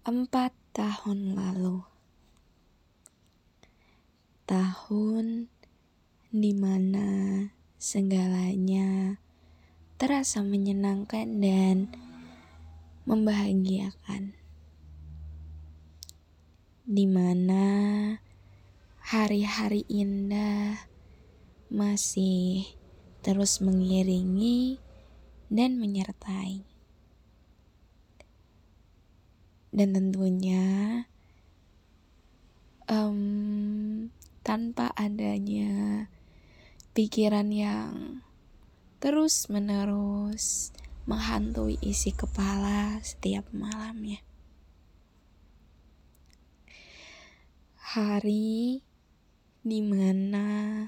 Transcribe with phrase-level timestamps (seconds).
[0.00, 1.84] Empat tahun lalu,
[4.48, 5.52] tahun
[6.32, 7.08] di mana
[7.76, 9.20] segalanya
[10.00, 11.92] terasa menyenangkan dan
[13.04, 14.32] membahagiakan,
[16.88, 17.64] di mana
[19.04, 20.80] hari-hari indah
[21.68, 22.64] masih
[23.20, 24.80] terus mengiringi
[25.52, 26.79] dan menyertai.
[29.70, 30.66] Dan tentunya
[32.90, 34.10] um,
[34.42, 36.10] tanpa adanya
[36.90, 38.26] pikiran yang
[38.98, 40.74] terus menerus
[41.06, 44.20] menghantui isi kepala setiap malamnya.
[47.94, 48.82] Hari
[49.62, 50.86] di mana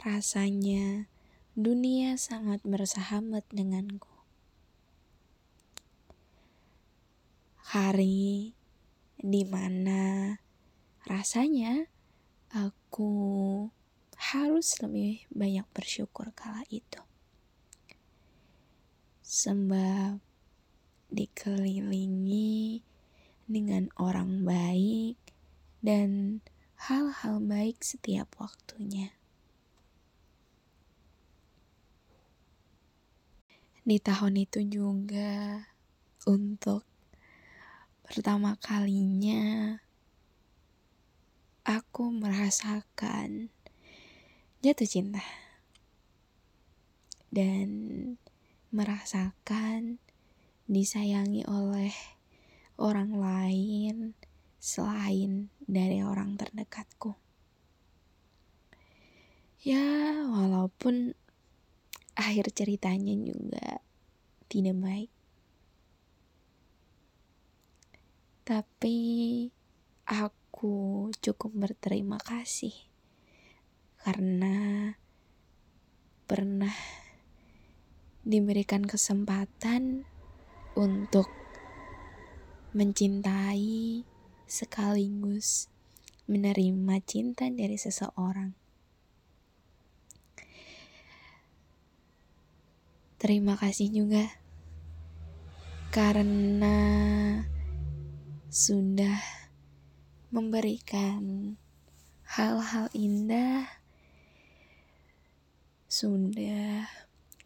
[0.00, 1.08] rasanya
[1.56, 4.11] dunia sangat bersahabat denganku.
[7.72, 8.52] Hari
[9.16, 10.36] di mana
[11.08, 11.88] rasanya
[12.52, 13.64] aku
[14.12, 17.00] harus lebih banyak bersyukur kala itu.
[19.24, 20.20] Sebab
[21.08, 22.84] dikelilingi
[23.48, 25.16] dengan orang baik
[25.80, 26.44] dan
[26.76, 29.16] hal-hal baik setiap waktunya.
[33.80, 35.64] Di tahun itu juga
[36.28, 36.91] untuk
[38.12, 39.80] pertama kalinya
[41.64, 43.48] aku merasakan
[44.60, 45.24] jatuh cinta
[47.32, 47.72] dan
[48.68, 49.96] merasakan
[50.68, 51.96] disayangi oleh
[52.76, 54.12] orang lain
[54.60, 57.16] selain dari orang terdekatku.
[59.64, 61.16] Ya, walaupun
[62.12, 63.80] akhir ceritanya juga
[64.52, 65.21] tidak baik.
[68.42, 68.98] Tapi
[70.02, 72.74] aku cukup berterima kasih
[74.02, 74.90] karena
[76.26, 76.74] pernah
[78.26, 80.02] diberikan kesempatan
[80.74, 81.30] untuk
[82.74, 84.02] mencintai
[84.50, 85.70] sekaligus
[86.26, 88.58] menerima cinta dari seseorang.
[93.22, 94.26] Terima kasih juga
[95.94, 96.74] karena
[98.52, 99.16] sudah
[100.28, 101.56] memberikan
[102.36, 103.64] hal-hal indah,
[105.88, 106.84] sudah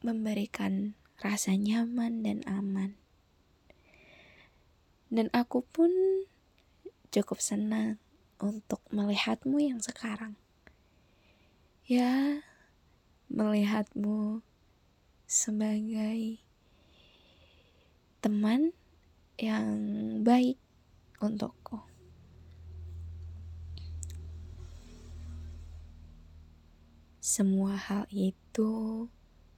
[0.02, 2.98] memberikan rasa nyaman dan aman.
[5.06, 5.94] Dan aku pun
[7.14, 8.02] cukup senang
[8.42, 10.34] untuk melihatmu yang sekarang.
[11.86, 12.42] Ya,
[13.30, 14.42] melihatmu
[15.22, 16.42] sebagai
[18.18, 18.74] teman
[19.38, 19.78] yang
[20.26, 20.58] baik
[21.21, 21.81] untukku.
[27.21, 29.06] Semua hal itu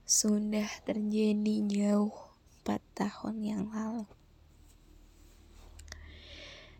[0.09, 2.17] sudah terjadi jauh
[2.65, 4.09] 4 tahun yang lalu.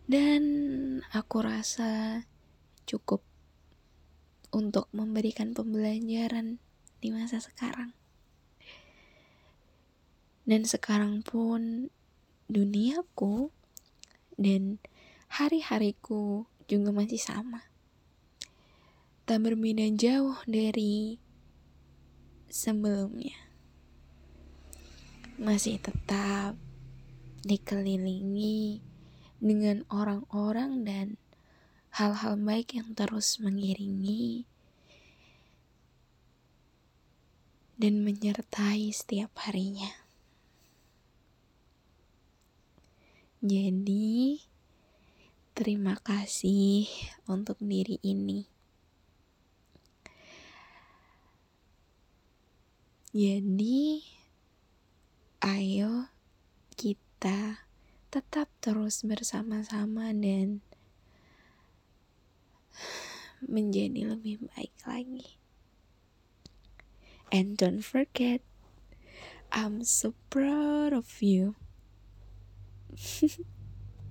[0.09, 0.43] Dan
[1.13, 2.25] aku rasa
[2.89, 3.21] cukup
[4.49, 6.57] untuk memberikan pembelajaran
[6.97, 7.93] di masa sekarang.
[10.49, 11.93] Dan sekarang pun
[12.49, 13.53] duniaku
[14.39, 14.79] dan
[15.27, 17.67] hari-hariku juga masih sama.
[19.27, 21.19] Tak berbeda jauh dari
[22.47, 23.35] sebelumnya.
[25.35, 26.55] Masih tetap
[27.43, 28.79] dikelilingi
[29.43, 31.07] dengan orang-orang dan
[31.99, 34.47] hal-hal baik yang terus mengiringi
[37.79, 40.08] dan menyertai setiap harinya.
[43.39, 44.43] Jadi,
[45.55, 46.91] terima kasih
[47.23, 48.43] untuk diri ini.
[53.15, 54.03] Jadi,
[55.39, 56.11] ayo
[56.75, 57.63] kita
[58.11, 60.59] tetap terus bersama-sama dan
[63.47, 65.39] menjadi lebih baik lagi.
[67.31, 68.43] And don't forget,
[69.55, 71.55] I'm so proud of you.
[72.99, 73.45] 嘻 嘻